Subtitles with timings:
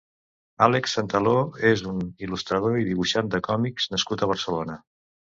[0.67, 1.33] Àlex Santaló
[1.71, 4.79] és un il·lustrador i dibuixant de còmics nascut a Barcelona.